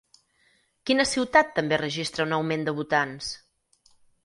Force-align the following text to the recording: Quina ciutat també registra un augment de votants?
Quina 0.89 1.05
ciutat 1.09 1.51
també 1.59 1.79
registra 1.83 2.27
un 2.31 2.35
augment 2.39 2.67
de 2.71 2.77
votants? 2.81 3.31